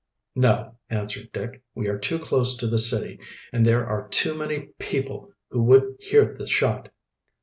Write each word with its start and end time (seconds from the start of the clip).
"No," 0.35 0.79
answered 0.89 1.31
Dick. 1.31 1.61
"We 1.75 1.87
are 1.87 1.99
too 1.99 2.17
close 2.17 2.57
to 2.57 2.65
the 2.65 2.79
city, 2.79 3.19
and 3.53 3.63
there 3.67 3.85
are 3.85 4.07
too 4.07 4.33
many 4.33 4.71
people 4.79 5.31
who 5.51 5.61
would 5.65 5.95
hear 5.99 6.25
the 6.35 6.47
shot." 6.47 6.89